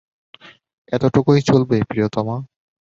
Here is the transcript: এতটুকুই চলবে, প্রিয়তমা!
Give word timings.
এতটুকুই 0.91 1.39
চলবে, 1.49 1.77
প্রিয়তমা! 1.89 2.35